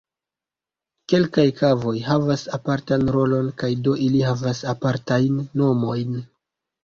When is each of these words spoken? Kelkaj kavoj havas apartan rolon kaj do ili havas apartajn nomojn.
Kelkaj 1.11 1.43
kavoj 1.59 1.91
havas 2.05 2.45
apartan 2.57 3.05
rolon 3.17 3.51
kaj 3.63 3.69
do 3.87 3.93
ili 4.07 4.23
havas 4.29 4.63
apartajn 4.75 5.37
nomojn. 5.63 6.19